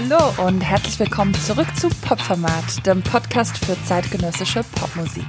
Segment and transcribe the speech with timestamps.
[0.00, 5.24] Hallo und herzlich willkommen zurück zu Popformat, dem Podcast für zeitgenössische Popmusik.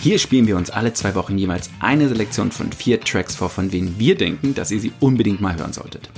[0.00, 3.70] Hier spielen wir uns alle zwei Wochen jeweils eine Selektion von vier Tracks vor, von
[3.70, 6.10] denen wir denken, dass ihr sie unbedingt mal hören solltet.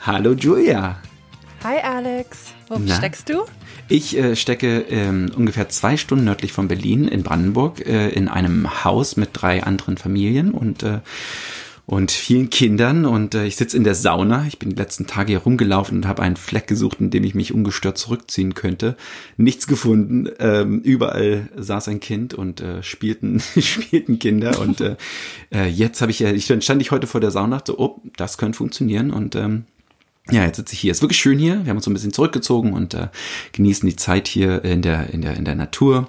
[0.00, 0.98] Hallo Julia.
[1.64, 2.52] Hi Alex.
[2.68, 2.94] Wo Na?
[2.94, 3.44] steckst du?
[3.88, 8.84] Ich äh, stecke ähm, ungefähr zwei Stunden nördlich von Berlin in Brandenburg äh, in einem
[8.84, 11.00] Haus mit drei anderen Familien und äh,
[11.86, 14.46] und vielen Kindern und äh, ich sitze in der Sauna.
[14.46, 17.34] Ich bin die letzten Tage hier rumgelaufen und habe einen Fleck gesucht, in dem ich
[17.34, 18.96] mich ungestört zurückziehen könnte.
[19.36, 20.30] Nichts gefunden.
[20.38, 24.96] Ähm, überall saß ein Kind und äh, spielten spielten Kinder und äh,
[25.52, 28.38] äh, jetzt habe ich ja, ich stand ich heute vor der Sauna, so, oh, das
[28.38, 29.64] könnte funktionieren und ähm,
[30.30, 30.90] ja, jetzt sitze ich hier.
[30.90, 31.64] Ist wirklich schön hier.
[31.64, 33.08] Wir haben uns so ein bisschen zurückgezogen und äh,
[33.52, 36.08] genießen die Zeit hier in der in der in der Natur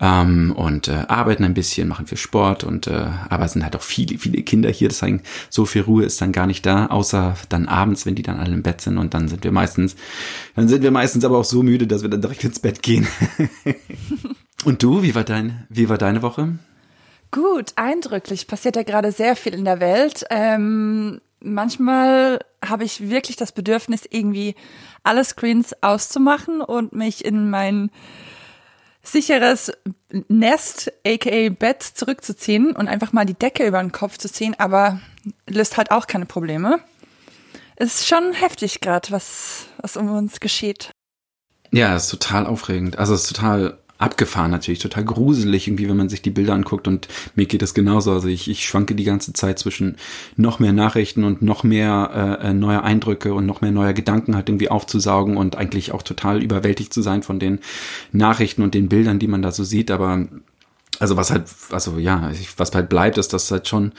[0.00, 3.82] ähm, und äh, arbeiten ein bisschen, machen viel Sport und äh, aber sind halt auch
[3.82, 4.88] viele viele Kinder hier.
[4.88, 8.40] Deswegen so viel Ruhe ist dann gar nicht da, außer dann abends, wenn die dann
[8.40, 9.96] alle im Bett sind und dann sind wir meistens
[10.56, 13.06] dann sind wir meistens aber auch so müde, dass wir dann direkt ins Bett gehen.
[14.64, 16.58] und du, wie war dein wie war deine Woche?
[17.32, 18.48] Gut, eindrücklich.
[18.48, 20.24] Passiert ja gerade sehr viel in der Welt.
[20.30, 24.54] Ähm manchmal habe ich wirklich das Bedürfnis, irgendwie
[25.02, 27.90] alle Screens auszumachen und mich in mein
[29.12, 29.72] sicheres
[30.28, 35.00] Nest, aka Bett, zurückzuziehen und einfach mal die Decke über den Kopf zu ziehen, aber
[35.48, 36.80] löst halt auch keine Probleme.
[37.76, 40.90] Es ist schon heftig gerade, was, was um uns geschieht.
[41.72, 42.98] Ja, es ist total aufregend.
[42.98, 46.88] Also es ist total abgefahren natürlich, total gruselig irgendwie, wenn man sich die Bilder anguckt
[46.88, 48.12] und mir geht das genauso.
[48.12, 49.96] Also ich, ich schwanke die ganze Zeit zwischen
[50.36, 54.34] noch mehr Nachrichten und noch mehr äh, äh, neue Eindrücke und noch mehr neue Gedanken
[54.34, 57.60] halt irgendwie aufzusaugen und eigentlich auch total überwältigt zu sein von den
[58.10, 59.90] Nachrichten und den Bildern, die man da so sieht.
[59.90, 60.26] Aber
[60.98, 63.92] also was halt, also ja, was halt bleibt, ist, dass halt schon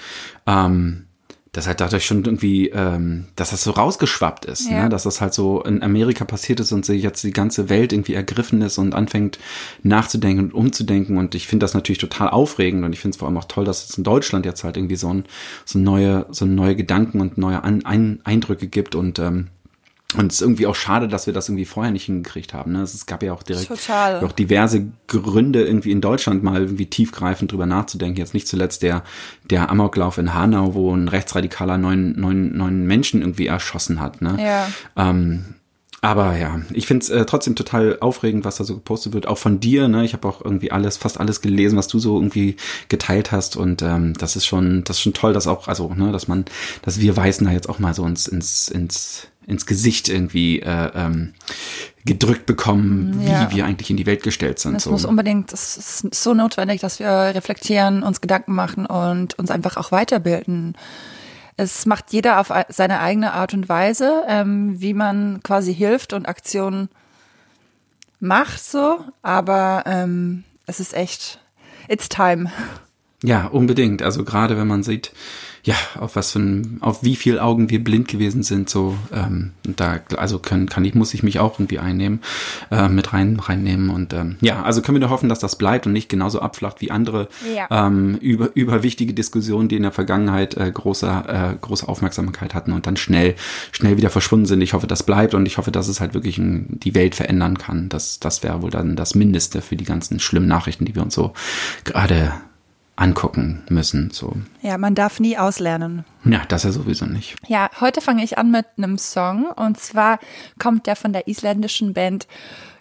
[0.48, 1.06] ähm,
[1.52, 4.76] dass halt dadurch schon irgendwie, ähm, dass das so rausgeschwappt ist, ne?
[4.78, 4.84] ja.
[4.84, 4.90] ne?
[4.90, 8.14] dass das halt so in Amerika passiert ist und sich jetzt die ganze Welt irgendwie
[8.14, 9.38] ergriffen ist und anfängt
[9.84, 13.28] nachzudenken und umzudenken und ich finde das natürlich total aufregend und ich finde es vor
[13.28, 15.26] allem auch toll, dass es in Deutschland jetzt halt irgendwie so ein
[15.66, 19.48] so neue so neue Gedanken und neue An Ein Eindrücke gibt und ähm,
[20.18, 22.74] und es ist irgendwie auch schade, dass wir das irgendwie vorher nicht hingekriegt haben.
[22.74, 22.82] Ne?
[22.82, 24.24] Es gab ja auch direkt Total.
[24.24, 28.18] auch diverse Gründe, irgendwie in Deutschland mal irgendwie tiefgreifend drüber nachzudenken.
[28.18, 29.04] Jetzt nicht zuletzt der,
[29.50, 34.22] der Amoklauf in Hanau, wo ein Rechtsradikaler neun, neun, neun Menschen irgendwie erschossen hat.
[34.22, 34.38] Ne?
[34.40, 34.68] Ja.
[34.98, 35.56] Ähm,
[36.04, 39.38] aber ja, ich finde es äh, trotzdem total aufregend, was da so gepostet wird, auch
[39.38, 39.88] von dir.
[39.88, 40.04] Ne?
[40.04, 42.56] Ich habe auch irgendwie alles, fast alles gelesen, was du so irgendwie
[42.90, 43.56] geteilt hast.
[43.56, 46.46] Und ähm, das ist schon, das ist schon toll, dass auch, also, ne, dass man,
[46.82, 50.92] dass wir Weißen da jetzt auch mal so ins, ins, ins ins Gesicht irgendwie äh,
[50.96, 51.34] ähm,
[52.06, 53.52] gedrückt bekommen, wie ja.
[53.52, 54.76] wir eigentlich in die Welt gestellt sind.
[54.76, 54.92] Es so.
[54.92, 59.78] muss unbedingt, es ist so notwendig, dass wir reflektieren, uns Gedanken machen und uns einfach
[59.78, 60.76] auch weiterbilden.
[61.58, 66.28] Es macht jeder auf seine eigene Art und Weise, ähm, wie man quasi hilft und
[66.28, 66.90] Aktionen
[68.20, 71.40] macht so, aber ähm, es ist echt,
[71.88, 72.52] it's time.
[73.24, 74.02] Ja, unbedingt.
[74.02, 75.12] Also gerade wenn man sieht,
[75.64, 79.52] ja, auf was für ein, auf wie viel Augen wir blind gewesen sind, so, ähm,
[79.64, 82.22] da, also können, kann ich, muss ich mich auch irgendwie einnehmen,
[82.72, 85.86] äh, mit rein, reinnehmen und, ähm, ja, also können wir nur hoffen, dass das bleibt
[85.86, 87.68] und nicht genauso abflacht wie andere, ja.
[87.70, 92.72] ähm, über, über wichtige Diskussionen, die in der Vergangenheit, äh, große, äh, große Aufmerksamkeit hatten
[92.72, 93.36] und dann schnell,
[93.72, 94.62] schnell wieder verschwunden sind.
[94.62, 97.58] Ich hoffe, das bleibt und ich hoffe, dass es halt wirklich ein, die Welt verändern
[97.58, 97.90] kann.
[97.90, 101.14] Das, das wäre wohl dann das Mindeste für die ganzen schlimmen Nachrichten, die wir uns
[101.14, 101.34] so
[101.84, 102.34] gerade
[102.96, 104.12] angucken müssen.
[104.12, 104.36] So.
[104.62, 106.06] Ja, man darf nie auslernen.
[106.24, 107.36] Ja, das ja sowieso nicht.
[107.48, 110.20] Ja, heute fange ich an mit einem Song und zwar
[110.60, 112.28] kommt der von der isländischen Band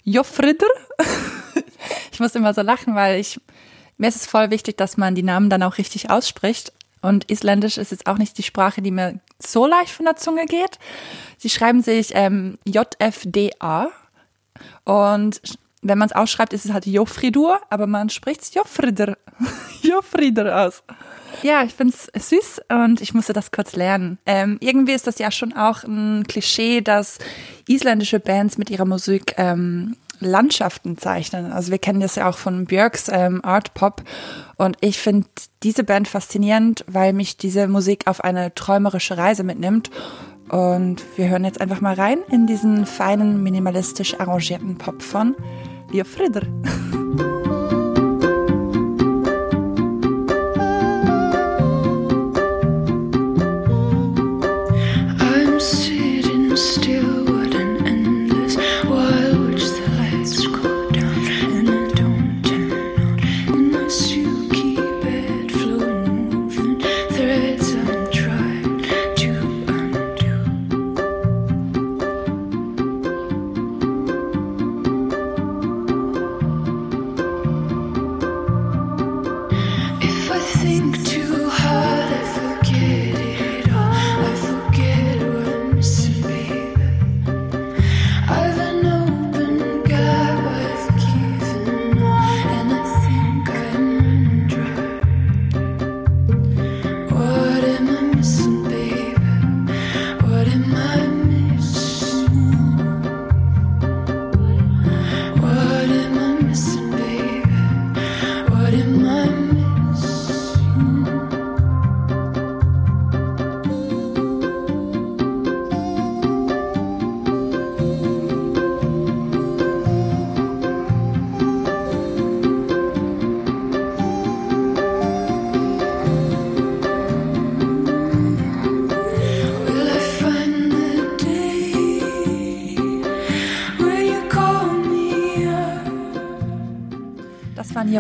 [0.05, 0.67] Jofridr.
[2.13, 3.41] ich muss immer so lachen, weil ich
[4.01, 6.73] mir ist es voll wichtig, dass man die Namen dann auch richtig ausspricht.
[7.03, 10.47] Und Isländisch ist jetzt auch nicht die Sprache, die mir so leicht von der Zunge
[10.47, 10.79] geht.
[11.37, 13.91] Sie schreiben sich ähm, JFDA
[14.85, 15.41] und
[15.83, 19.17] wenn man es ausschreibt, ist es halt Jofridur, aber man spricht es Jofrider.
[19.83, 20.83] Jofrider aus.
[21.43, 24.19] Ja, ich finde es süß und ich musste das kurz lernen.
[24.27, 27.19] Ähm, irgendwie ist das ja schon auch ein Klischee, dass
[27.67, 31.51] isländische Bands mit ihrer Musik ähm, Landschaften zeichnen.
[31.51, 34.03] Also wir kennen das ja auch von Björks ähm, Art Pop
[34.57, 35.27] und ich finde
[35.63, 39.91] diese Band faszinierend, weil mich diese Musik auf eine träumerische Reise mitnimmt
[40.51, 45.35] und wir hören jetzt einfach mal rein in diesen feinen, minimalistisch arrangierten Pop von
[45.93, 46.47] Io Freder.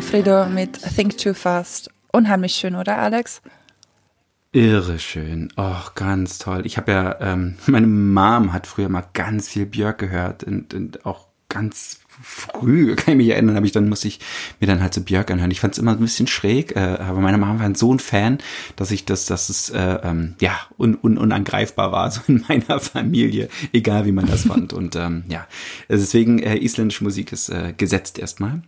[0.00, 1.90] Waren Jofredo mit Think Too Fast.
[2.12, 3.42] Unheimlich schön, oder Alex?
[4.52, 5.52] Irre schön.
[5.56, 6.62] Oh, ganz toll.
[6.64, 11.04] Ich habe ja, ähm, meine Mom hat früher mal ganz viel Björk gehört und, und
[11.04, 14.20] auch ganz früh, kann ich mich erinnern, habe ich dann muss ich
[14.58, 15.50] mir dann halt so Björk anhören.
[15.50, 18.38] Ich fand es immer ein bisschen schräg, äh, aber meine Mama war so ein Fan,
[18.76, 22.80] dass ich das, dass es äh, ähm, ja un, un, unangreifbar war so in meiner
[22.80, 24.72] Familie, egal wie man das fand.
[24.72, 25.46] Und ähm, ja,
[25.88, 28.62] deswegen äh, isländische Musik ist äh, gesetzt erstmal.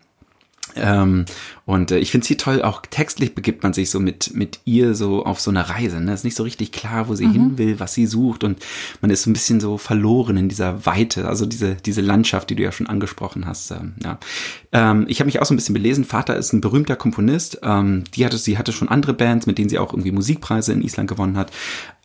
[0.77, 1.25] Ähm,
[1.65, 4.95] und äh, ich finde sie toll, auch textlich begibt man sich so mit, mit ihr
[4.95, 6.01] so auf so eine Reise.
[6.01, 6.13] Ne?
[6.13, 7.33] ist nicht so richtig klar, wo sie mhm.
[7.33, 8.59] hin will, was sie sucht und
[9.01, 12.57] man ist so ein bisschen so verloren in dieser Weite, also diese, diese Landschaft, die
[12.57, 13.71] du ja schon angesprochen hast.
[13.71, 14.19] Ähm, ja.
[14.73, 16.05] Ähm, ich habe mich auch so ein bisschen belesen.
[16.05, 17.61] Vater ist ein berühmter Komponist.
[17.63, 20.83] Ähm, die hatte, sie hatte schon andere Bands, mit denen sie auch irgendwie Musikpreise in
[20.83, 21.53] Island gewonnen hat.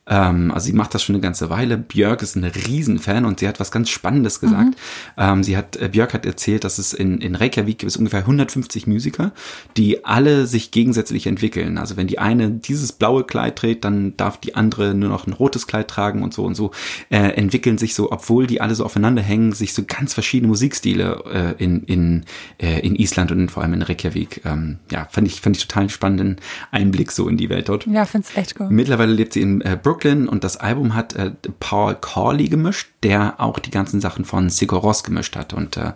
[0.08, 1.78] Ähm, also sie macht das schon eine ganze Weile.
[1.78, 4.70] Björk ist ein Riesenfan und sie hat was ganz Spannendes gesagt.
[4.70, 4.74] Mhm.
[5.18, 8.22] Ähm, sie hat, äh, Björk hat erzählt, dass es in, in Reykjavik gibt es ungefähr
[8.22, 9.32] 150 Musiker,
[9.76, 11.78] die alle sich gegensätzlich entwickeln.
[11.78, 15.34] Also wenn die eine dieses blaue Kleid trägt, dann darf die andere nur noch ein
[15.34, 16.72] rotes Kleid tragen und so und so
[17.10, 21.56] äh, entwickeln sich so, obwohl die alle so aufeinander hängen, sich so ganz verschiedene Musikstile
[21.58, 22.26] äh, in, in,
[22.58, 24.42] äh, in Island und vor allem in Reykjavik.
[24.46, 26.38] Ähm, ja, fand ich, fand ich total spannenden
[26.72, 27.86] Einblick so in die Welt dort.
[27.88, 28.72] Ja, find's echt gut.
[28.72, 32.88] Mittlerweile lebt sie in äh, Brooklyn Brooklyn und das Album hat äh, Paul Corley gemischt,
[33.04, 35.94] der auch die ganzen Sachen von Sigur Ross gemischt hat und äh,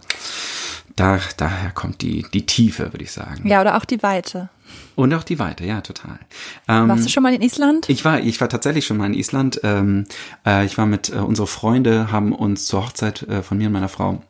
[0.95, 3.47] da, daher kommt die, die Tiefe, würde ich sagen.
[3.47, 4.49] Ja, oder auch die Weite.
[4.95, 6.19] Und auch die Weite, ja, total.
[6.67, 7.89] Ähm, Warst du schon mal in Island?
[7.89, 9.61] Ich war, ich war tatsächlich schon mal in Island.
[9.63, 10.05] Ähm,
[10.45, 13.73] äh, ich war mit, äh, unsere Freunde haben uns zur Hochzeit äh, von mir und
[13.73, 14.21] meiner Frau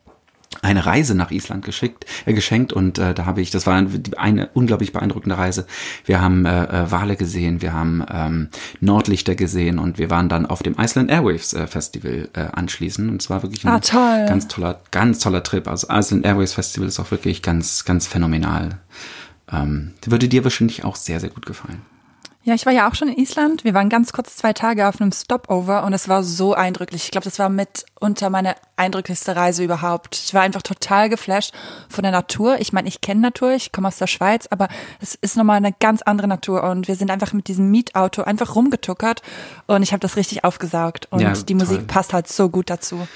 [0.62, 3.84] eine Reise nach Island geschickt, äh, geschenkt und äh, da habe ich, das war
[4.18, 5.66] eine unglaublich beeindruckende Reise.
[6.06, 8.50] Wir haben äh, äh, Wale gesehen, wir haben ähm,
[8.80, 13.22] Nordlichter gesehen und wir waren dann auf dem Iceland Airwaves äh, Festival äh, anschließend und
[13.22, 14.26] es war wirklich ein ah, toll.
[14.28, 15.68] ganz toller, ganz toller Trip.
[15.68, 18.80] Also Iceland Airwaves Festival ist auch wirklich ganz, ganz phänomenal.
[19.52, 21.82] Ähm, würde dir wahrscheinlich auch sehr, sehr gut gefallen.
[22.44, 23.64] Ja, ich war ja auch schon in Island.
[23.64, 27.04] Wir waren ganz kurz zwei Tage auf einem Stopover und es war so eindrücklich.
[27.06, 30.16] Ich glaube, das war mit unter meine eindrücklichste Reise überhaupt.
[30.16, 31.54] Ich war einfach total geflasht
[31.88, 32.60] von der Natur.
[32.60, 35.72] Ich meine, ich kenne Natur, ich komme aus der Schweiz, aber es ist nochmal eine
[35.80, 39.22] ganz andere Natur und wir sind einfach mit diesem Mietauto einfach rumgetuckert
[39.68, 43.08] und ich habe das richtig aufgesaugt und ja, die Musik passt halt so gut dazu.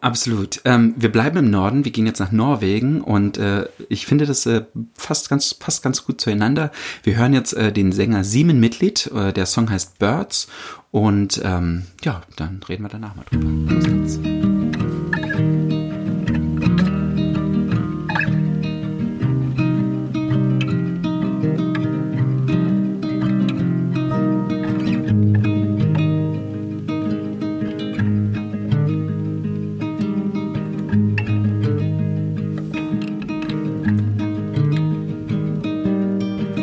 [0.00, 0.60] Absolut.
[0.64, 4.44] Ähm, wir bleiben im Norden, wir gehen jetzt nach Norwegen und äh, ich finde, das
[4.46, 6.70] äh, fast ganz, passt ganz gut zueinander.
[7.02, 10.48] Wir hören jetzt äh, den Sänger Simon Mitglied, äh, der Song heißt Birds
[10.90, 14.39] und ähm, ja, dann reden wir danach mal drüber.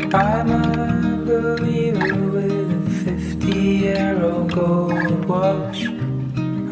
[0.10, 0.48] Los
[5.28, 5.86] watch.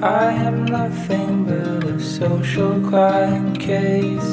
[0.02, 4.30] I am nothing but a social crime case,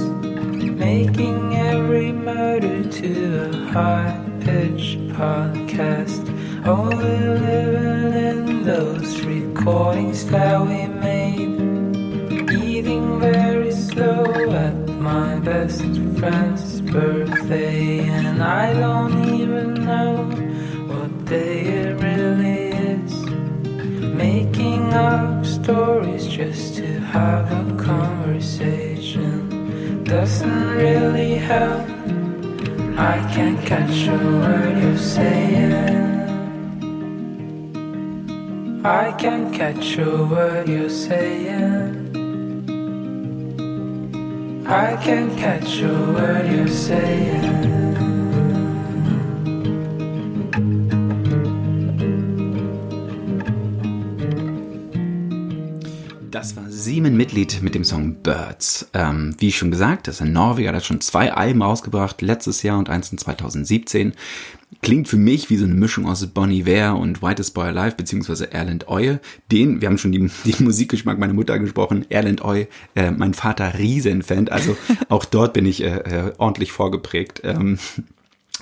[0.86, 6.22] making every murder to a high pitched podcast.
[6.64, 7.18] Only
[7.48, 15.82] living in those recordings that we made, eating very slow at my best
[16.18, 20.24] friend's birthday, and I don't even know
[20.90, 23.14] what day it really is.
[24.14, 31.88] Making up stories just to have a conversation doesn't really help.
[32.98, 36.02] I can't catch a word you're saying.
[38.84, 42.01] I can't catch a word you're saying.
[44.72, 47.42] I can't catch a word you're saying.
[56.30, 58.88] Das war Simon Mitglied mit dem Song Birds.
[58.94, 62.62] Ähm, wie schon gesagt, das ist ein Norweger, der hat schon zwei Alben rausgebracht, letztes
[62.62, 64.14] Jahr und eins in 2017.
[64.82, 68.52] Klingt für mich wie so eine Mischung aus Bonnie Ware und Whitest Boy Alive, beziehungsweise
[68.52, 69.20] Erland Oye.
[69.52, 73.78] Den, wir haben schon die, die Musikgeschmack meiner Mutter gesprochen, Erland Oye, äh, mein Vater
[73.78, 74.76] Riesenfan, also
[75.08, 77.42] auch dort bin ich äh, äh, ordentlich vorgeprägt.
[77.44, 77.78] Ähm,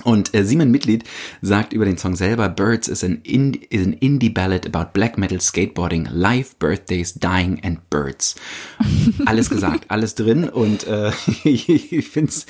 [0.03, 1.05] und äh, Simon Mitglied
[1.41, 5.17] sagt über den Song selber, Birds is an, in, is an indie ballad about black
[5.17, 8.35] metal skateboarding, life, birthdays, dying and birds.
[9.25, 11.11] Alles gesagt, alles drin und äh,
[11.43, 12.45] ich, ich finde es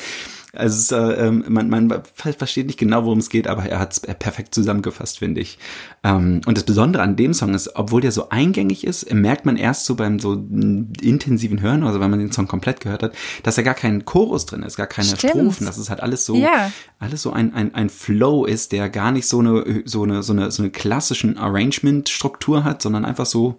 [0.53, 4.00] Also äh, ähm, man, man versteht nicht genau, worum es geht, aber er hat es
[4.01, 5.58] perfekt zusammengefasst, finde ich.
[6.03, 9.55] Ähm, und das Besondere an dem Song ist, obwohl der so eingängig ist, merkt man
[9.55, 13.55] erst so beim so intensiven Hören, also wenn man den Song komplett gehört hat, dass
[13.55, 15.31] da gar kein Chorus drin ist, gar keine Stimmt.
[15.31, 16.70] Strophen, dass es halt alles so, ja.
[17.00, 20.34] alles so ein, ein, ein Flow ist, der gar nicht so eine, so eine, so
[20.34, 23.58] eine, so eine klassischen Arrangement-Struktur hat, sondern einfach so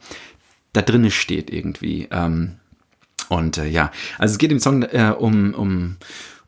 [0.75, 2.09] da drinne steht irgendwie.
[2.11, 2.57] Ähm,
[3.29, 5.97] und äh, ja, also es geht im Song äh, um, um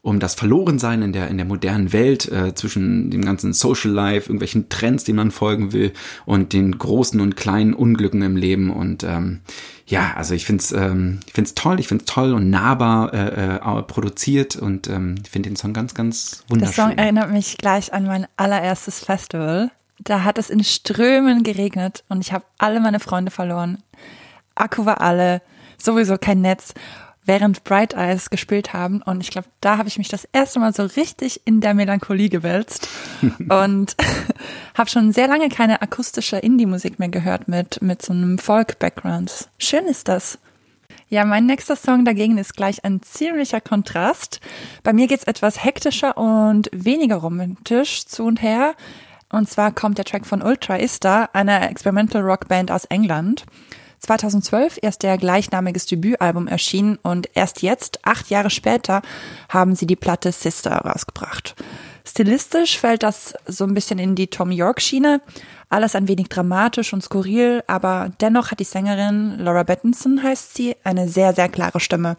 [0.05, 4.29] um das Verlorensein in der in der modernen Welt äh, zwischen dem ganzen Social Life,
[4.29, 5.95] irgendwelchen Trends, denen man folgen will
[6.27, 9.41] und den großen und kleinen Unglücken im Leben und ähm,
[9.87, 13.83] ja, also ich find's ähm, ich find's toll, ich find's toll und nahbar äh, äh,
[13.85, 16.75] produziert und ähm, ich finde den Song ganz ganz wunderschön.
[16.75, 19.71] Der Song erinnert mich gleich an mein allererstes Festival.
[20.01, 23.79] Da hat es in Strömen geregnet und ich habe alle meine Freunde verloren.
[24.55, 25.41] Akku war alle,
[25.79, 26.75] sowieso kein Netz
[27.25, 29.03] während Bright Eyes gespielt haben.
[29.03, 32.29] Und ich glaube, da habe ich mich das erste Mal so richtig in der Melancholie
[32.29, 32.89] gewälzt
[33.49, 33.97] und
[34.75, 39.49] habe schon sehr lange keine akustische Indie-Musik mehr gehört mit, mit so einem Folk-Background.
[39.59, 40.39] Schön ist das.
[41.09, 44.41] Ja, mein nächster Song dagegen ist gleich ein ziemlicher Kontrast.
[44.83, 48.75] Bei mir geht's etwas hektischer und weniger romantisch zu und her.
[49.31, 53.45] Und zwar kommt der Track von Ultra Ista, einer Experimental Rock Band aus England.
[54.05, 59.03] 2012 erst der gleichnamiges Debütalbum erschienen und erst jetzt, acht Jahre später,
[59.49, 61.55] haben sie die Platte Sister rausgebracht.
[62.07, 65.21] Stilistisch fällt das so ein bisschen in die Tom York Schiene.
[65.71, 70.77] Alles ein wenig dramatisch und skurril, aber dennoch hat die Sängerin Laura Bettinson heißt sie
[70.85, 72.17] eine sehr, sehr klare Stimme.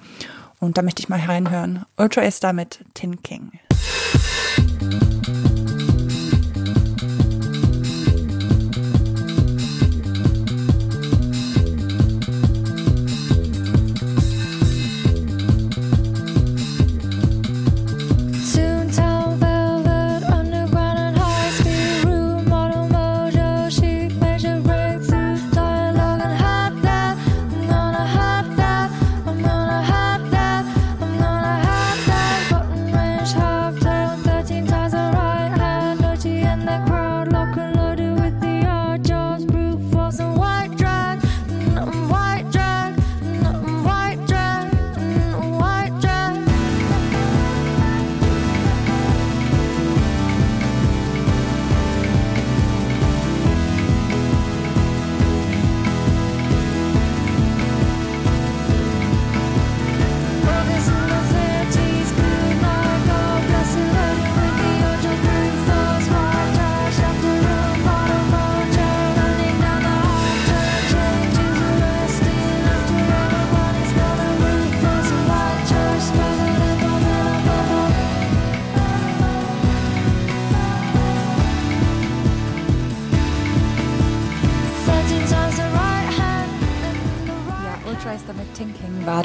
[0.60, 1.86] Und da möchte ich mal reinhören.
[1.98, 3.52] Ultra ist da mit Tin King.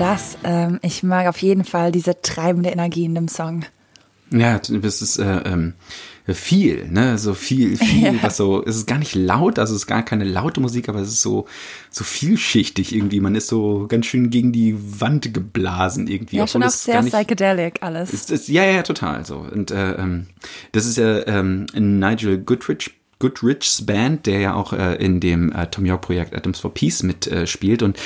[0.00, 0.38] Das.
[0.44, 3.64] Ähm, ich mag auf jeden Fall diese treibende Energie in dem Song.
[4.32, 5.74] Ja, das ist äh, ähm,
[6.28, 8.22] viel, ne, so viel, viel, ja.
[8.22, 11.00] was so, es ist gar nicht laut, also es ist gar keine laute Musik, aber
[11.00, 11.46] es ist so,
[11.90, 13.20] so vielschichtig irgendwie.
[13.20, 16.36] Man ist so ganz schön gegen die Wand geblasen irgendwie.
[16.36, 18.12] Ja, schon auch sehr nicht, psychedelic alles.
[18.12, 19.38] Ist, ist, ja, ja, total so.
[19.38, 20.26] Und äh, ähm,
[20.72, 25.66] das ist ja ähm, Nigel Goodrich Goodrichs Band, der ja auch äh, in dem äh,
[25.68, 27.82] Tom York Projekt Atoms for Peace mitspielt.
[27.82, 27.98] Äh, und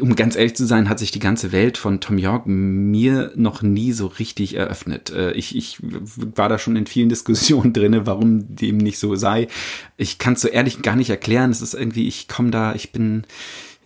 [0.00, 3.62] um ganz ehrlich zu sein, hat sich die ganze Welt von Tom York mir noch
[3.62, 5.10] nie so richtig eröffnet.
[5.10, 9.48] Äh, ich, ich war da schon in vielen Diskussionen drinne, warum dem nicht so sei.
[9.96, 11.50] Ich kann es so ehrlich gar nicht erklären.
[11.50, 13.24] Es ist irgendwie, ich komme da, ich bin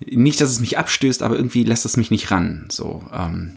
[0.04, 2.66] nicht, dass es mich abstößt, aber irgendwie lässt es mich nicht ran.
[2.70, 3.04] So.
[3.12, 3.52] Ähm,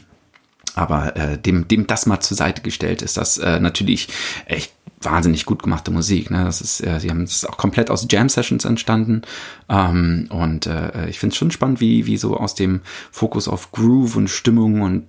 [0.76, 4.10] aber äh, dem, dem das mal zur Seite gestellt ist, das äh, natürlich
[4.46, 4.74] echt
[5.06, 6.32] wahnsinnig gut gemachte Musik.
[6.32, 6.44] Ne?
[6.44, 9.22] Das ist, äh, sie haben es auch komplett aus Jam Sessions entstanden.
[9.70, 12.82] Ähm, und äh, ich finde es schon spannend, wie, wie so aus dem
[13.12, 15.04] Fokus auf Groove und Stimmung und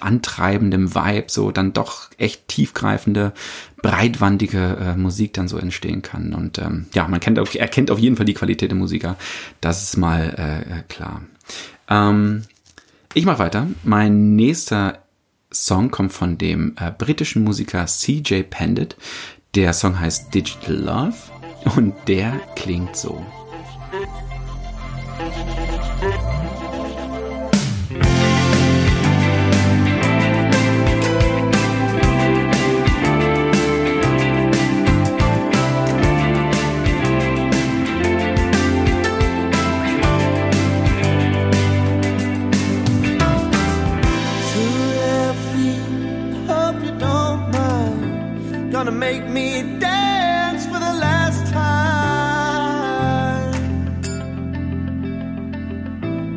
[0.00, 3.32] antreibendem Vibe so dann doch echt tiefgreifende,
[3.82, 6.34] breitwandige äh, Musik dann so entstehen kann.
[6.34, 9.16] Und ähm, ja, man kennt, erkennt auf jeden Fall die Qualität der Musiker.
[9.60, 11.22] Das ist mal äh, klar.
[11.88, 12.42] Ähm,
[13.14, 13.68] ich mache weiter.
[13.84, 15.03] Mein nächster
[15.54, 18.96] Song kommt von dem äh, britischen Musiker CJ Pandit.
[19.54, 21.16] Der Song heißt Digital Love
[21.76, 23.24] und der klingt so.
[48.84, 51.62] Gonna make me dance for the last time.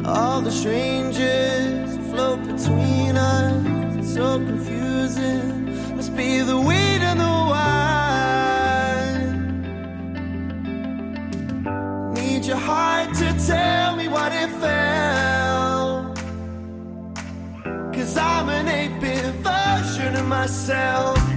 [0.06, 5.66] All the strangers float between us, it's so confusing.
[5.98, 7.74] Must be the weed and the wine.
[12.14, 16.16] Need your heart to tell me what it felt.
[17.94, 21.37] Cause I'm an 8 bit version of myself.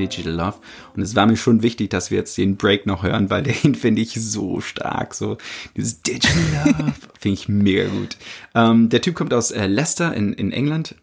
[0.00, 0.58] Digital Love.
[0.96, 3.74] Und es war mir schon wichtig, dass wir jetzt den Break noch hören, weil den
[3.74, 5.14] finde ich so stark.
[5.14, 5.38] So
[5.76, 8.16] dieses Digital Love finde ich mega gut.
[8.54, 10.94] Ähm, der Typ kommt aus äh, Leicester in, in England.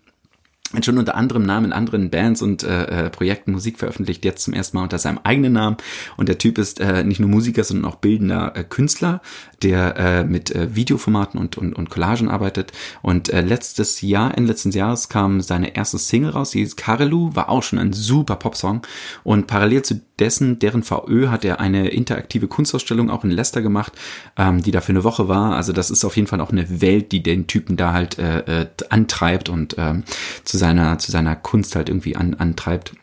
[0.73, 4.43] Hat schon unter anderem Namen in anderen Bands und äh, äh, Projekten Musik veröffentlicht, jetzt
[4.43, 5.77] zum ersten Mal unter seinem eigenen Namen.
[6.17, 9.21] Und der Typ ist äh, nicht nur Musiker, sondern auch bildender äh, Künstler,
[9.61, 12.73] der äh, mit äh, Videoformaten und, und, und Collagen arbeitet.
[13.01, 17.33] Und äh, letztes Jahr, Ende letzten Jahres, kam seine erste Single raus, die hieß Karelu,
[17.33, 18.85] war auch schon ein super Popsong.
[19.23, 23.93] Und parallel zu dessen, deren VÖ hat er eine interaktive Kunstausstellung auch in Leicester gemacht,
[24.37, 25.55] ähm, die da für eine Woche war.
[25.55, 28.61] Also das ist auf jeden Fall auch eine Welt, die den Typen da halt äh,
[28.61, 30.03] äh, antreibt und ähm,
[30.43, 32.93] zu seiner zu seiner Kunst halt irgendwie an, antreibt.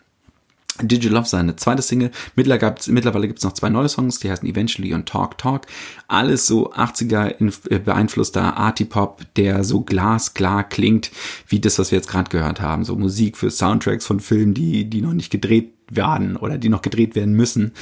[0.82, 2.10] Digital Love, seine zweite Single.
[2.34, 5.66] Mittlerweile gibt's, mittlerweile gibt's noch zwei neue Songs, die heißen Eventually und Talk Talk.
[6.08, 11.12] Alles so 80er inf- äh, beeinflusster Arty-Pop, der so glasklar klingt,
[11.46, 12.84] wie das, was wir jetzt gerade gehört haben.
[12.84, 16.82] So Musik für Soundtracks von Filmen, die, die noch nicht gedreht werden oder die noch
[16.82, 17.72] gedreht werden müssen.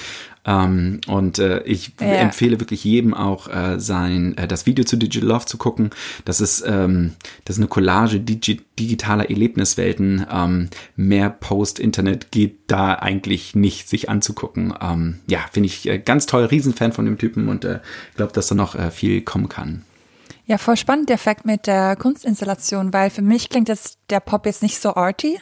[0.45, 2.07] Ähm, und äh, ich Ja.
[2.07, 5.91] empfehle wirklich jedem auch äh, sein äh, das Video zu Digital Love zu gucken.
[6.25, 7.12] Das ist ähm,
[7.45, 10.27] das ist eine Collage digi digitaler Erlebniswelten.
[10.31, 14.75] Ähm, mehr Post-Internet geht da eigentlich nicht, sich anzugucken.
[14.81, 17.79] Ähm, ja, finde ich äh, ganz toll, Riesenfan von dem Typen und äh,
[18.17, 19.85] glaube, dass da noch äh, viel kommen kann.
[20.47, 24.45] Ja, voll spannend der Fakt mit der Kunstinstallation, weil für mich klingt jetzt der Pop
[24.45, 25.38] jetzt nicht so arty.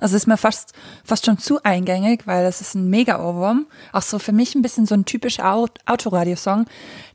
[0.00, 0.72] Also ist mir fast,
[1.04, 3.66] fast schon zu eingängig, weil das ist ein mega Ohrwurm.
[3.92, 6.66] Auch so für mich ein bisschen so ein typischer Aut- Autoradiosong,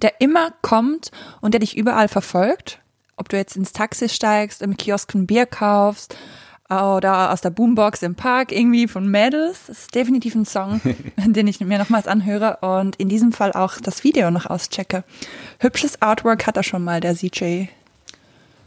[0.02, 2.80] der immer kommt und der dich überall verfolgt.
[3.16, 6.16] Ob du jetzt ins Taxi steigst, im Kiosk ein Bier kaufst
[6.70, 9.60] oder aus der Boombox im Park irgendwie von Mädels.
[9.68, 10.82] Das ist definitiv ein Song,
[11.18, 15.04] den ich mir nochmals anhöre und in diesem Fall auch das Video noch auschecke.
[15.60, 17.66] Hübsches Artwork hat er schon mal, der CJ.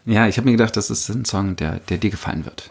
[0.04, 2.70] Ja, ich habe mir gedacht, das ist ein Song, der, der dir gefallen wird.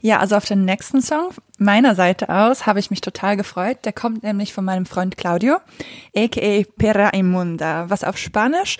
[0.00, 3.78] Ja, also auf den nächsten Song meiner Seite aus habe ich mich total gefreut.
[3.84, 5.56] Der kommt nämlich von meinem Freund Claudio,
[6.14, 8.78] aka Pera Immunda, was auf Spanisch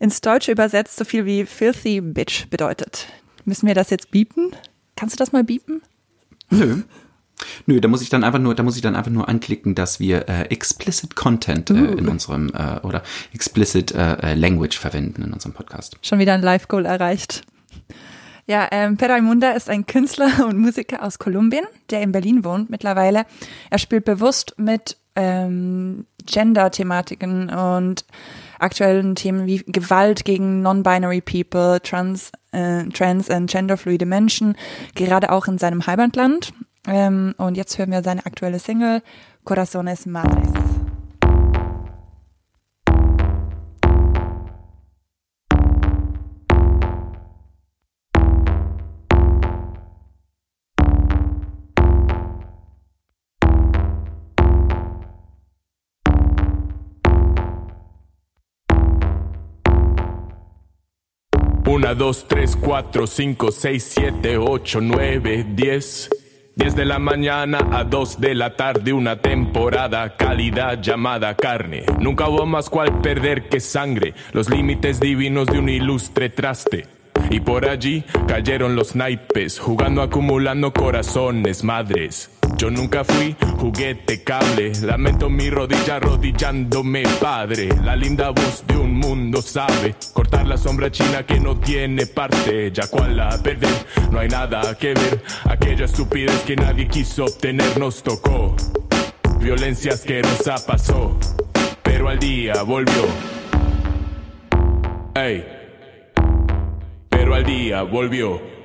[0.00, 3.06] ins Deutsche übersetzt so viel wie Filthy Bitch bedeutet.
[3.44, 4.52] Müssen wir das jetzt biepen?
[4.96, 5.82] Kannst du das mal biepen?
[6.50, 6.82] Nö.
[7.66, 10.00] Nö, da muss ich dann einfach nur, da muss ich dann einfach nur anklicken, dass
[10.00, 13.02] wir äh, explicit Content äh, in unserem äh, oder
[13.32, 15.98] explicit äh, äh, Language verwenden in unserem Podcast.
[16.02, 17.42] Schon wieder ein Live-Goal erreicht.
[18.48, 22.70] Ja, ähm, Pera Imunda ist ein Künstler und Musiker aus Kolumbien, der in Berlin wohnt
[22.70, 23.26] mittlerweile.
[23.68, 28.06] Er spielt bewusst mit ähm, Gender-Thematiken und
[28.58, 34.56] aktuellen Themen wie Gewalt gegen non-binary people, trans, äh, trans and genderfluide Menschen,
[34.94, 36.54] gerade auch in seinem Heimatland.
[36.86, 39.02] Ähm, und jetzt hören wir seine aktuelle Single
[39.44, 40.67] Corazones Madres.
[61.88, 66.10] Una, dos, tres, cuatro, cinco, seis, siete, ocho, nueve, diez.
[66.54, 71.86] Diez de la mañana a dos de la tarde, una temporada cálida llamada carne.
[71.98, 76.84] Nunca hubo más cual perder que sangre, los límites divinos de un ilustre traste.
[77.30, 82.37] Y por allí cayeron los naipes, jugando acumulando corazones, madres.
[82.58, 87.68] Yo nunca fui juguete cable, lamento mi rodilla arrodillándome, padre.
[87.84, 92.72] La linda voz de un mundo sabe cortar la sombra china que no tiene parte.
[92.72, 93.70] Ya cual la perder,
[94.10, 95.22] no hay nada que ver.
[95.44, 98.56] Aquella estupidez que nadie quiso obtener nos tocó.
[99.38, 101.16] Violencia asquerosa pasó,
[101.84, 103.06] pero al día volvió.
[105.14, 105.46] Ey,
[107.08, 108.57] pero al día volvió.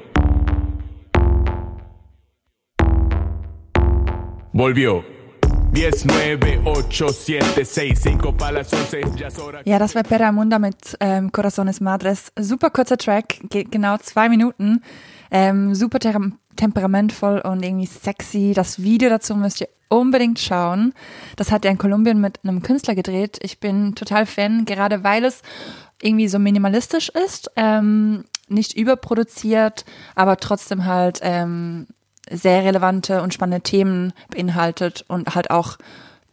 [9.40, 9.62] Hora.
[9.66, 12.32] Ja, das war Peramunda mit ähm, Corazones Madres.
[12.38, 14.84] Super kurzer Track, geht genau zwei Minuten.
[15.32, 16.22] Ähm, super ter
[16.56, 18.54] temperamentvoll und irgendwie sexy.
[18.54, 20.94] Das Video dazu müsst ihr unbedingt schauen.
[21.36, 23.40] Das hat er in Kolumbien mit einem Künstler gedreht.
[23.42, 25.42] Ich bin total Fan, gerade weil es
[26.00, 31.88] irgendwie so minimalistisch ist, ähm, nicht überproduziert, aber trotzdem halt ähm,
[32.30, 35.78] sehr relevante und spannende Themen beinhaltet und halt auch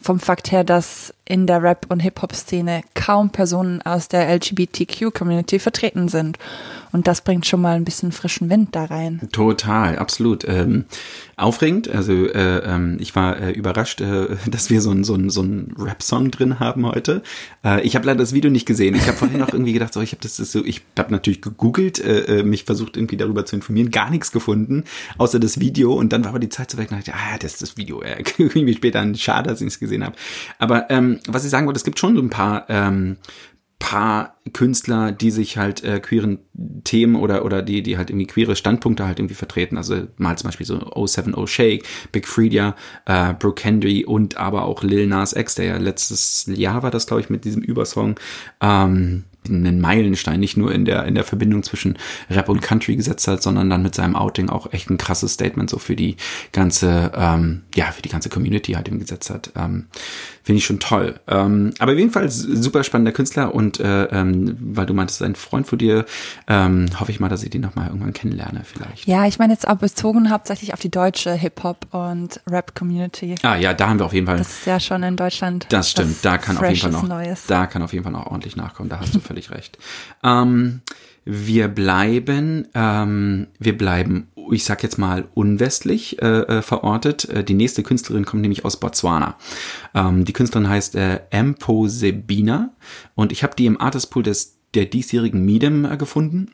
[0.01, 6.09] vom Fakt her, dass in der Rap- und Hip-Hop-Szene kaum Personen aus der LGBTQ-Community vertreten
[6.09, 6.39] sind.
[6.93, 9.21] Und das bringt schon mal ein bisschen frischen Wind da rein.
[9.31, 10.45] Total, absolut.
[10.49, 10.87] Ähm,
[11.37, 11.89] aufregend.
[11.89, 15.75] Also äh, ähm, ich war äh, überrascht, äh, dass wir so einen so so einen
[15.79, 17.23] Rap-Song drin haben heute.
[17.65, 18.95] Äh, ich habe leider das Video nicht gesehen.
[18.95, 21.43] Ich habe vorhin noch irgendwie gedacht, so ich habe das, das so, ich habe natürlich
[21.43, 24.85] gegoogelt, äh, äh, mich versucht irgendwie darüber zu informieren, gar nichts gefunden,
[25.17, 25.95] außer das Video.
[25.95, 28.03] Und dann war aber die Zeit so weg und dachte, ah, das ist das Video.
[28.03, 29.15] Äh, irgendwie später an.
[29.15, 30.17] Schade, dass ich es gesehen habe.
[30.59, 33.17] Aber ähm, was ich sagen wollte, es gibt schon so ein paar ähm,
[33.81, 36.39] paar Künstler, die sich halt äh, queeren
[36.85, 39.77] Themen oder oder die die halt irgendwie queere Standpunkte halt irgendwie vertreten.
[39.79, 44.83] Also mal zum Beispiel so 070 Shake, Big Freedia, äh, Brooke Henry und aber auch
[44.83, 48.21] Lil Nas X, der ja letztes Jahr war das glaube ich mit diesem Übersong
[48.61, 51.99] ähm, einen Meilenstein nicht nur in der in der Verbindung zwischen
[52.29, 55.71] Rap und Country gesetzt hat, sondern dann mit seinem Outing auch echt ein krasses Statement
[55.71, 56.17] so für die
[56.53, 59.53] ganze ähm, ja für die ganze Community halt eben gesetzt hat.
[59.57, 59.87] Ähm,
[60.43, 61.21] Finde ich schon toll.
[61.29, 65.79] Ähm, aber jedenfalls super spannender Künstler und äh, ähm, weil du meintest, ein Freund von
[65.79, 66.07] dir,
[66.49, 69.07] ähm, hoffe ich mal, dass ich den noch mal irgendwann kennenlerne vielleicht.
[69.07, 73.35] Ja, ich meine jetzt auch bezogen hauptsächlich auf die deutsche Hip-Hop- und Rap-Community.
[73.43, 74.39] Ah ja, da haben wir auf jeden Fall.
[74.39, 75.67] Das ist ja schon in Deutschland.
[75.69, 77.47] Das stimmt, da kann auf jeden Fall noch, Neues.
[77.47, 78.89] da kann auf jeden Fall noch ordentlich nachkommen.
[78.89, 79.79] Da hast du völlig recht.
[80.25, 80.83] Ähm,
[81.25, 87.29] wir bleiben, ähm, wir bleiben, ich sag jetzt mal unwestlich äh, äh, verortet.
[87.29, 89.37] Äh, die nächste Künstlerin kommt nämlich aus Botswana.
[89.95, 91.21] Ähm, die Künstlerin heißt äh,
[91.87, 92.71] Sebina
[93.15, 96.53] und ich habe die im Artist Pool des der diesjährigen Medium äh, gefunden.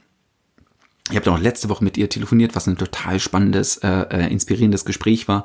[1.09, 4.85] Ich habe auch letzte Woche mit ihr telefoniert, was ein total spannendes, äh, äh, inspirierendes
[4.85, 5.45] Gespräch war.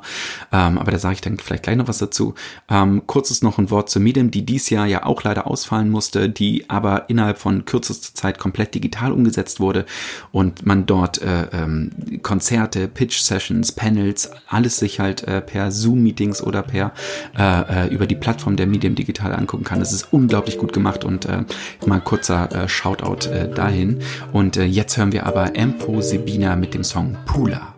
[0.50, 2.34] Ähm, aber da sage ich dann vielleicht gleich noch was dazu.
[2.68, 6.28] Ähm, kurzes noch ein Wort zu Medium, die dies Jahr ja auch leider ausfallen musste,
[6.28, 9.86] die aber innerhalb von kürzester Zeit komplett digital umgesetzt wurde
[10.32, 16.62] und man dort äh, ähm, Konzerte, Pitch-Sessions, Panels, alles sich halt äh, per Zoom-Meetings oder
[16.62, 16.92] per
[17.38, 19.78] äh, äh, über die Plattform der Medium digital angucken kann.
[19.78, 21.44] Das ist unglaublich gut gemacht und äh,
[21.86, 24.00] mal kurzer äh, Shoutout äh, dahin.
[24.32, 27.71] Und äh, jetzt hören wir aber Empo Sebina mit dem Song Pula.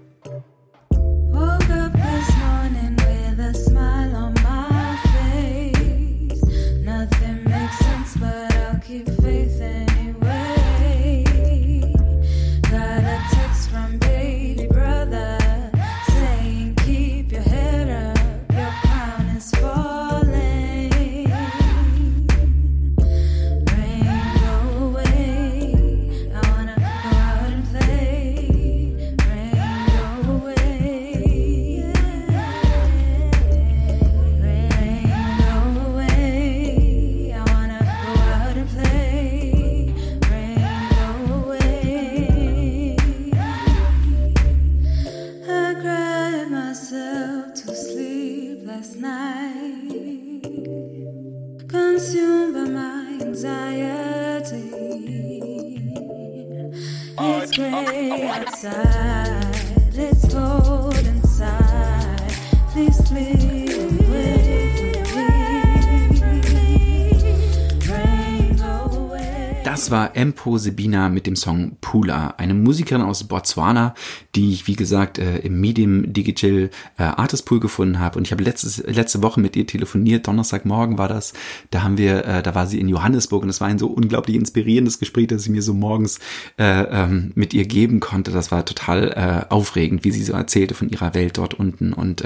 [70.24, 73.94] Das war Empo Sebina mit dem Song Pula, eine Musikerin aus Botswana,
[74.35, 78.18] die ich, wie gesagt, äh, im Medium Digital äh, Artist Pool gefunden habe.
[78.18, 81.33] Und ich habe letzte Woche mit ihr telefoniert, Donnerstagmorgen war das.
[81.70, 84.37] Da haben wir, äh, da war sie in Johannesburg und es war ein so unglaublich
[84.37, 86.18] inspirierendes Gespräch, dass ich mir so morgens
[86.59, 88.30] äh, ähm, mit ihr geben konnte.
[88.30, 92.24] Das war total aufregend, wie sie so erzählte von ihrer Welt dort unten und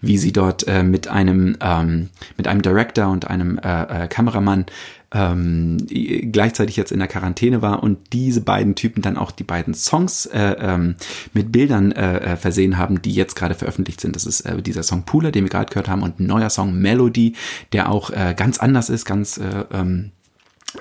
[0.00, 4.66] wie sie dort mit einem ähm, mit einem Director und einem Kameramann
[5.12, 9.74] ähm, gleichzeitig jetzt in der Quarantäne war und diese beiden Typen dann auch die beiden
[9.74, 10.96] Songs äh, ähm,
[11.32, 14.16] mit Bildern äh, äh, versehen haben, die jetzt gerade veröffentlicht sind.
[14.16, 16.74] Das ist äh, dieser Song Pooler, den wir gerade gehört haben, und ein neuer Song
[16.74, 17.34] Melody,
[17.72, 20.12] der auch äh, ganz anders ist, ganz äh, ähm,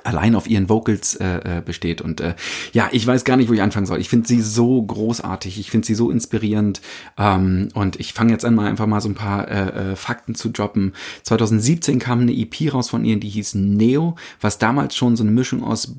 [0.04, 2.02] allein auf ihren Vocals äh, äh, besteht.
[2.02, 2.36] Und äh,
[2.74, 4.00] ja, ich weiß gar nicht, wo ich anfangen soll.
[4.00, 6.82] Ich finde sie so großartig, ich finde sie so inspirierend.
[7.18, 10.36] Ähm, und ich fange jetzt an, mal einfach mal so ein paar äh, äh, Fakten
[10.36, 10.94] zu droppen.
[11.24, 15.32] 2017 kam eine EP raus von ihr, die hieß Neo, was damals schon so eine
[15.32, 15.96] Mischung aus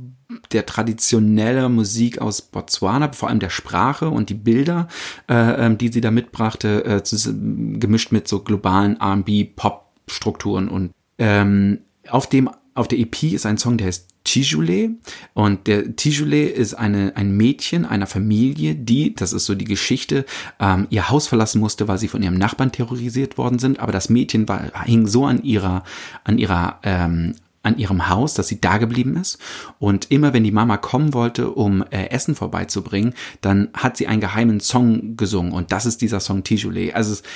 [0.52, 4.88] der traditionelle Musik aus Botswana, vor allem der Sprache und die Bilder,
[5.28, 11.80] äh, ähm, die sie da mitbrachte, äh, zus- gemischt mit so globalen R&B-Pop-Strukturen und ähm,
[12.08, 14.90] auf dem auf der EP ist ein Song, der heißt Tijule
[15.32, 20.26] und der Tijule ist eine ein Mädchen einer Familie, die, das ist so die Geschichte,
[20.58, 23.80] ähm, ihr Haus verlassen musste, weil sie von ihrem Nachbarn terrorisiert worden sind.
[23.80, 25.84] Aber das Mädchen war, hing so an ihrer
[26.24, 29.38] an ihrer ähm, an ihrem Haus, dass sie da geblieben ist.
[29.78, 34.20] Und immer wenn die Mama kommen wollte, um äh, Essen vorbeizubringen, dann hat sie einen
[34.20, 35.52] geheimen Song gesungen.
[35.52, 36.94] Und das ist dieser Song Tijule.
[36.94, 37.26] Also es ist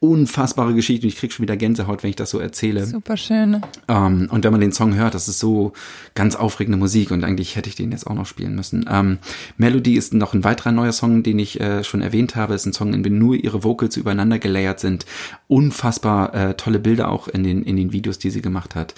[0.00, 1.06] unfassbare Geschichte.
[1.06, 2.86] Und ich krieg schon wieder Gänsehaut, wenn ich das so erzähle.
[2.86, 3.60] Super schön.
[3.86, 5.74] Ähm, und wenn man den Song hört, das ist so
[6.14, 8.86] ganz aufregende Musik und eigentlich hätte ich den jetzt auch noch spielen müssen.
[8.90, 9.18] Ähm,
[9.58, 12.54] Melody ist noch ein weiterer neuer Song, den ich äh, schon erwähnt habe.
[12.54, 15.04] ist ein Song, in dem nur ihre Vocals übereinander gelayert sind.
[15.48, 18.94] Unfassbar äh, tolle Bilder auch in den, in den Videos, die sie gemacht hat.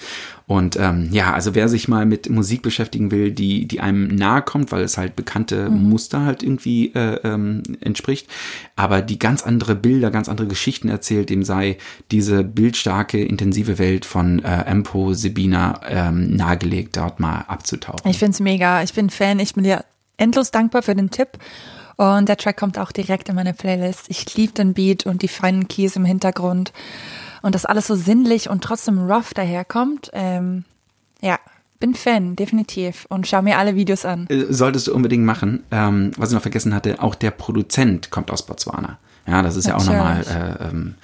[0.47, 4.41] Und ähm, ja, also wer sich mal mit Musik beschäftigen will, die, die einem nahe
[4.41, 8.27] kommt, weil es halt bekannte Muster halt irgendwie äh, ähm, entspricht,
[8.75, 11.77] aber die ganz andere Bilder, ganz andere Geschichten erzählt, dem sei
[12.11, 18.09] diese bildstarke, intensive Welt von äh, Empo Sabina ähm, nahegelegt, dort mal abzutauchen.
[18.09, 18.83] Ich find's mega.
[18.83, 19.39] Ich bin Fan.
[19.39, 19.85] Ich bin dir
[20.17, 21.29] endlos dankbar für den Tipp.
[21.95, 24.05] Und der Track kommt auch direkt in meine Playlist.
[24.09, 26.73] Ich liebe den Beat und die feinen Keys im Hintergrund.
[27.43, 30.09] Und das alles so sinnlich und trotzdem rough daherkommt.
[30.13, 30.63] Ähm,
[31.21, 31.37] ja,
[31.79, 33.05] bin Fan, definitiv.
[33.09, 34.25] Und schau mir alle Videos an.
[34.29, 35.61] Äh, solltest du unbedingt machen.
[35.69, 38.97] Ähm, was ich noch vergessen hatte, auch der Produzent kommt aus Botswana.
[39.27, 40.37] Ja, das ist ja auch nochmal, Natürlich.
[40.61, 40.95] äh, ähm,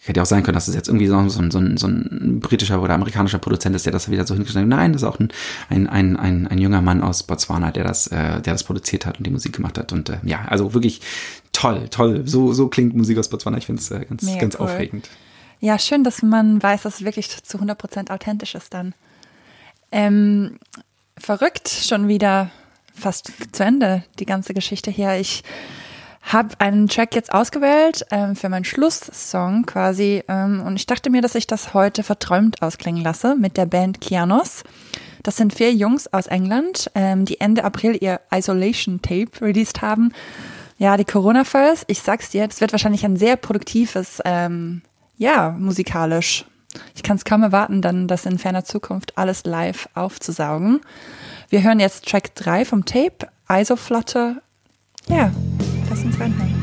[0.00, 1.86] hätte ja auch sein können, dass es jetzt irgendwie so, so, ein- so, ein- so
[1.86, 4.68] ein britischer oder amerikanischer Produzent ist, der das wieder so hingestellt hat.
[4.70, 5.28] Nein, das ist auch ein,
[5.68, 9.18] ein, ein, ein, ein junger Mann aus Botswana, der das, äh, der das produziert hat
[9.18, 9.92] und die Musik gemacht hat.
[9.92, 11.02] Und äh, ja, also wirklich
[11.52, 12.22] toll, toll.
[12.24, 13.58] So, so klingt Musik aus Botswana.
[13.58, 14.66] Ich finde es äh, ganz, Mega ganz cool.
[14.66, 15.08] aufregend.
[15.60, 18.94] Ja, schön, dass man weiß, dass es wirklich zu 100% authentisch ist dann.
[19.90, 20.58] Ähm,
[21.18, 22.50] verrückt, schon wieder
[22.94, 25.14] fast zu Ende, die ganze Geschichte hier.
[25.14, 25.42] Ich
[26.22, 31.22] habe einen Track jetzt ausgewählt ähm, für meinen Schlusssong quasi ähm, und ich dachte mir,
[31.22, 34.64] dass ich das heute verträumt ausklingen lasse mit der Band Kianos.
[35.22, 40.12] Das sind vier Jungs aus England, ähm, die Ende April ihr Isolation Tape released haben.
[40.78, 44.82] Ja, die Corona-Files, ich sag's dir, das wird wahrscheinlich ein sehr produktives, ähm,
[45.16, 46.44] ja, musikalisch.
[46.94, 50.80] Ich kann es kaum erwarten, dann das in ferner Zukunft alles live aufzusaugen.
[51.48, 54.36] Wir hören jetzt Track 3 vom Tape, Isoflutter.
[55.08, 55.32] Ja,
[55.88, 56.55] lass uns reinhören.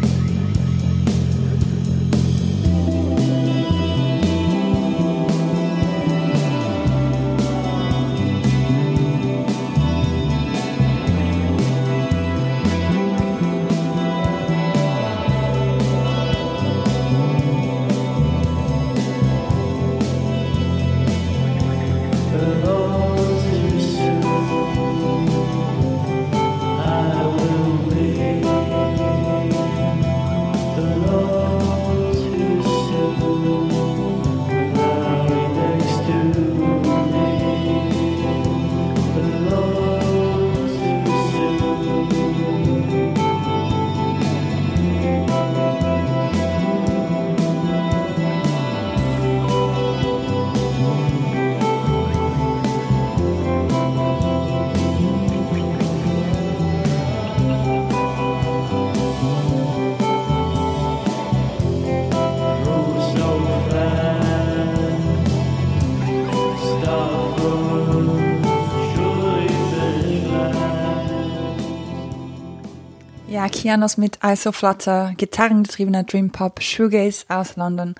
[73.53, 77.95] Kianos mit Isoflutter, gitarrengetriebener Dream Pop, Shoegaze aus London.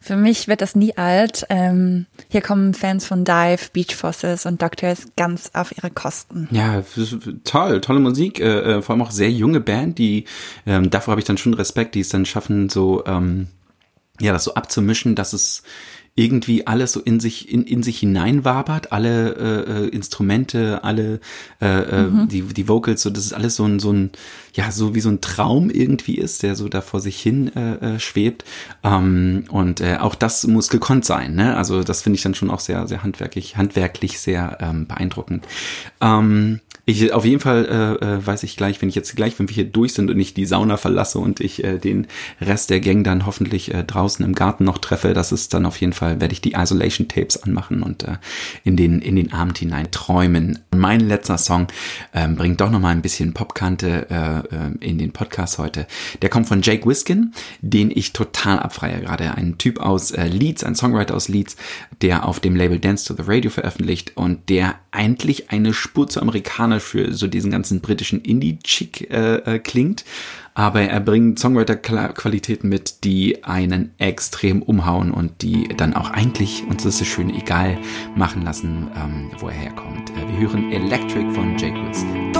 [0.00, 1.46] Für mich wird das nie alt.
[1.48, 6.48] Ähm, hier kommen Fans von Dive, Beach Fossils und Doctors ganz auf ihre Kosten.
[6.52, 6.82] Ja,
[7.44, 10.26] toll, tolle Musik, äh, äh, vor allem auch sehr junge Band, die,
[10.64, 13.48] ähm, davor habe ich dann schon Respekt, die es dann schaffen, so, ähm,
[14.20, 15.64] ja, das so abzumischen, dass es
[16.16, 21.18] irgendwie alles so in sich in, in sich hineinwabert, alle äh, äh, Instrumente, alle
[21.60, 24.12] äh, äh, die die Vocals, so das ist alles so ein so ein
[24.52, 27.94] ja so wie so ein Traum irgendwie ist, der so da vor sich hin äh,
[27.94, 28.44] äh, schwebt.
[28.84, 31.56] Ähm, und äh, auch das muss gekonnt sein, ne?
[31.56, 35.44] Also das finde ich dann schon auch sehr sehr handwerklich handwerklich sehr ähm, beeindruckend.
[36.00, 39.48] Ähm, ich auf jeden Fall äh, äh, weiß ich gleich, wenn ich jetzt gleich, wenn
[39.48, 42.06] wir hier durch sind und ich die Sauna verlasse und ich äh, den
[42.40, 45.80] Rest der Gang dann hoffentlich äh, draußen im Garten noch treffe, das ist dann auf
[45.80, 48.16] jeden Fall werde ich die Isolation Tapes anmachen und äh,
[48.64, 50.58] in den in den Abend hinein träumen.
[50.76, 51.68] Mein letzter Song
[52.12, 55.86] ähm, bringt doch noch mal ein bisschen Popkante äh, äh, in den Podcast heute.
[56.20, 59.34] Der kommt von Jake Wiskin, den ich total abfreie gerade.
[59.34, 61.56] Ein Typ aus äh, Leeds, ein Songwriter aus Leeds,
[62.02, 66.20] der auf dem Label Dance to the Radio veröffentlicht und der eigentlich eine Spur zu
[66.74, 70.04] amerikanisch für so diesen ganzen britischen Indie-Chick äh, äh, klingt.
[70.56, 76.84] Aber er bringt Songwriter-Qualitäten mit, die einen extrem umhauen und die dann auch eigentlich, uns
[76.84, 77.76] ist es schön, egal
[78.14, 80.10] machen lassen, ähm, wo er herkommt.
[80.10, 82.32] Äh, wir hören Electric von Jake Wiskin.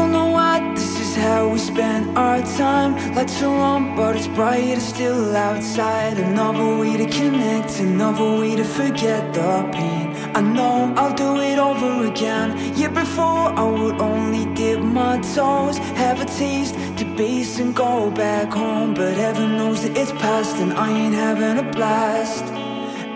[1.15, 2.93] How we spend our time.
[3.15, 6.19] Lights are on, but it's bright, it's still outside.
[6.19, 10.15] Another way to connect, another way to forget the pain.
[10.35, 12.49] I know I'll do it over again.
[12.77, 18.53] Yeah, before I would only dip my toes, have a taste, debase, and go back
[18.53, 18.95] home.
[18.95, 22.45] But heaven knows that it's past, and I ain't having a blast.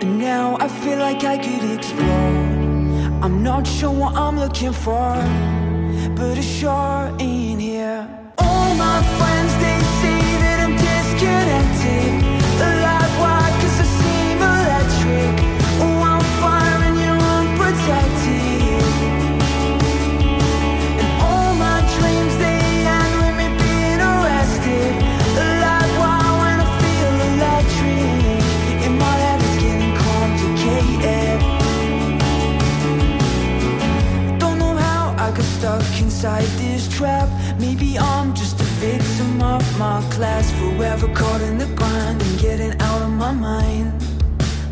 [0.01, 2.49] And now I feel like I could explode.
[3.21, 5.58] I'm not sure what I'm looking for
[6.19, 8.05] but it sure ain't here.
[8.37, 9.78] All my friends, they
[36.19, 37.29] inside this trap.
[37.61, 40.51] Maybe I'm just a victim of my class.
[40.59, 43.93] Forever caught in the grind and getting out of my mind.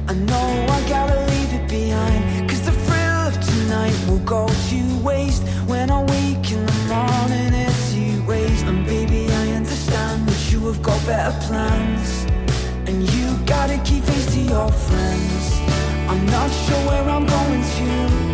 [0.10, 2.50] I know I gotta leave it behind.
[2.50, 5.44] Cause the thrill of tonight will go to waste.
[5.68, 8.66] When I wake in the morning, it's waste.
[8.66, 12.26] And baby, I understand that you have got better plans.
[12.90, 15.62] And you gotta keep face to your friends.
[16.12, 18.27] I'm not sure where I'm going to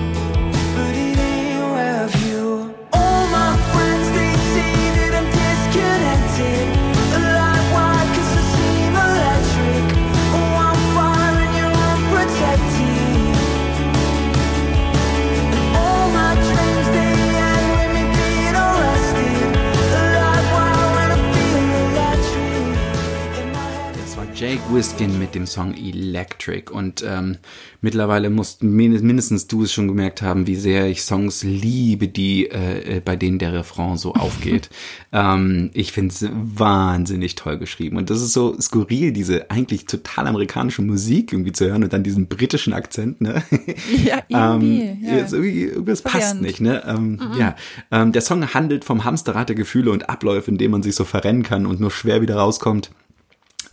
[24.44, 27.38] Jake Wiskin mit dem Song Electric und ähm,
[27.80, 32.48] mittlerweile musst min- mindestens du es schon gemerkt haben, wie sehr ich Songs liebe, die
[32.50, 34.70] äh, äh, bei denen der Refrain so aufgeht.
[35.14, 40.28] ähm, ich finde es wahnsinnig toll geschrieben und das ist so skurril, diese eigentlich total
[40.28, 43.44] amerikanische Musik irgendwie zu hören und dann diesen britischen Akzent, ne?
[44.04, 44.82] Ja, irgendwie.
[44.82, 45.18] Ähm, ja.
[45.20, 46.84] ist irgendwie, irgendwas passt nicht, ne?
[46.86, 47.56] Ähm, Ja,
[47.92, 51.06] ähm, der Song handelt vom Hamsterrad der Gefühle und Abläufe, in denen man sich so
[51.06, 52.92] verrennen kann und nur schwer wieder rauskommt.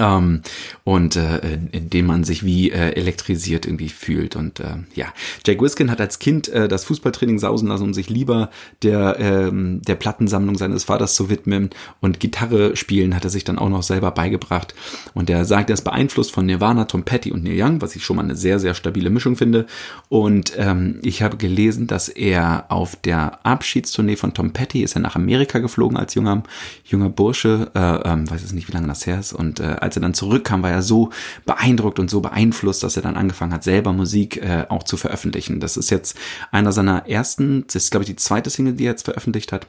[0.01, 0.41] Ähm,
[0.85, 4.35] und äh, in dem man sich wie äh, elektrisiert irgendwie fühlt.
[4.35, 5.07] Und äh, ja,
[5.47, 8.51] Jake Wiskin hat als Kind äh, das Fußballtraining sausen lassen, um sich lieber
[8.83, 11.71] der, ähm, der Plattensammlung seines Vaters zu widmen.
[12.01, 14.75] Und Gitarre spielen hat er sich dann auch noch selber beigebracht.
[15.15, 18.03] Und er sagt, er ist beeinflusst von Nirvana, Tom Petty und Neil Young, was ich
[18.03, 19.67] schon mal eine sehr, sehr stabile Mischung finde.
[20.09, 25.03] Und ähm, ich habe gelesen, dass er auf der Abschiedstournee von Tom Petty ist er
[25.03, 26.43] nach Amerika geflogen als junger,
[26.85, 29.33] junger Bursche, äh, ähm, weiß es nicht, wie lange das her ist.
[29.33, 31.11] Und äh, als er dann zurückkam, war er so
[31.47, 35.59] beeindruckt und so beeinflusst, dass er dann angefangen hat, selber Musik äh, auch zu veröffentlichen.
[35.59, 36.17] Das ist jetzt
[36.53, 39.67] einer seiner ersten, das ist glaube ich die zweite Single, die er jetzt veröffentlicht hat.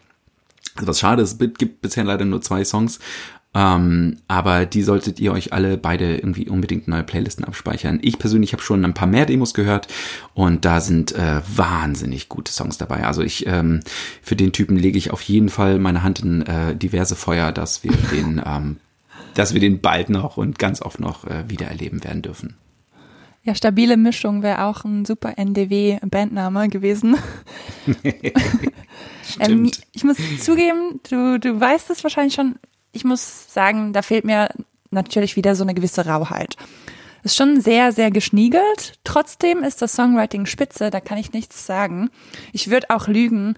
[0.75, 2.99] Also was schade ist, es gibt bisher leider nur zwei Songs.
[3.53, 7.99] Ähm, aber die solltet ihr euch alle beide irgendwie unbedingt neue Playlisten abspeichern.
[8.01, 9.87] Ich persönlich habe schon ein paar mehr Demos gehört
[10.33, 13.05] und da sind äh, wahnsinnig gute Songs dabei.
[13.05, 13.81] Also ich ähm,
[14.21, 17.83] für den Typen lege ich auf jeden Fall meine Hand in äh, diverse Feuer, dass
[17.83, 18.77] wir den, ähm,
[19.33, 22.57] dass wir den bald noch und ganz oft noch äh, wieder erleben werden dürfen.
[23.43, 27.17] Ja, stabile Mischung wäre auch ein super NDW-Bandname gewesen.
[29.39, 32.55] ähm, ich muss zugeben, du, du weißt es wahrscheinlich schon.
[32.91, 34.49] Ich muss sagen, da fehlt mir
[34.91, 36.55] natürlich wieder so eine gewisse Rauheit.
[37.23, 38.99] Ist schon sehr, sehr geschniegelt.
[39.03, 42.09] Trotzdem ist das Songwriting spitze, da kann ich nichts sagen.
[42.51, 43.55] Ich würde auch lügen,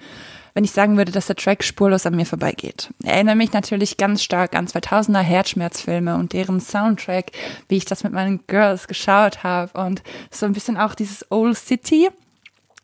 [0.53, 2.89] wenn ich sagen würde, dass der Track spurlos an mir vorbeigeht.
[3.03, 7.31] Erinnere mich natürlich ganz stark an 2000er Herzschmerzfilme und deren Soundtrack,
[7.69, 11.57] wie ich das mit meinen Girls geschaut habe und so ein bisschen auch dieses Old
[11.57, 12.09] City,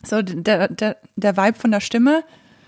[0.04, 2.24] so der, der, der Vibe von der Stimme.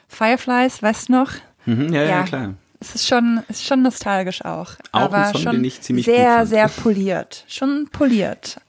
[0.08, 1.32] Fireflies, weißt du noch?
[1.66, 2.54] Mhm, ja, ja, klar.
[2.80, 4.74] Es ist schon, ist schon nostalgisch auch.
[4.92, 7.46] Auch ein aber Song, schon den ich ziemlich gut sehr, sehr poliert.
[7.48, 8.60] Schon poliert.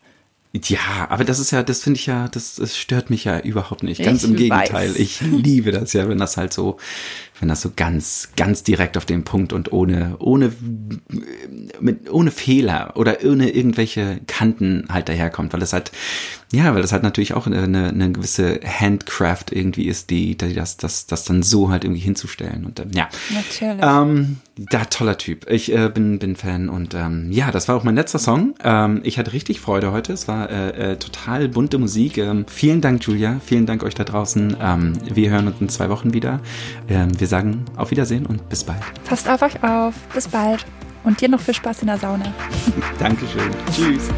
[0.55, 3.83] Ja, aber das ist ja, das finde ich ja, das, das stört mich ja überhaupt
[3.83, 4.03] nicht.
[4.03, 4.71] Ganz Ich im Gegenteil.
[4.71, 4.97] weiß.
[4.97, 6.77] Ich liebe das ja, wenn das halt so,
[7.43, 10.53] wenn das so ganz, ganz direkt auf den Punkt und ohne, ohne,
[11.81, 15.91] mit, ohne Fehler oder ohne irgendwelche Kanten halt daherkommt, weil das halt,
[16.53, 20.77] ja, weil das halt natürlich auch eine, eine gewisse Handcraft irgendwie ist, die, die das,
[20.77, 23.09] das, das dann so halt irgendwie hinzustellen und ja.
[23.35, 23.83] Natürlich.
[23.83, 25.51] Ähm, da toller Typ.
[25.51, 28.55] Ich äh, bin bin Fan und ähm, ja, das war auch mein letzter Song.
[28.63, 30.13] Ähm, ich hatte richtig Freude heute.
[30.13, 32.19] Es war äh, äh, total bunte Musik.
[32.19, 33.41] Ähm, vielen Dank, Julia.
[33.45, 34.57] Vielen Dank euch da draußen.
[34.61, 36.41] Ähm, wir hören uns in zwei Wochen wieder.
[36.89, 38.83] Ähm, wir sagen auf Wiedersehen und bis bald.
[39.05, 39.95] Passt auf euch auf.
[40.15, 40.67] Bis bald.
[41.03, 42.33] Und dir noch viel Spaß in der Sauna.
[42.99, 43.51] Dankeschön.
[43.75, 44.11] Tschüss.